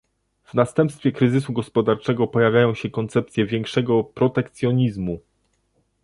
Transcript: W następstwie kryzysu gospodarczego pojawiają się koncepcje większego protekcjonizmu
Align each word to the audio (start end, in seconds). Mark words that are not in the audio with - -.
W 0.43 0.53
następstwie 0.53 1.11
kryzysu 1.11 1.53
gospodarczego 1.53 2.27
pojawiają 2.27 2.73
się 2.75 2.89
koncepcje 2.89 3.45
większego 3.45 4.03
protekcjonizmu 4.03 5.19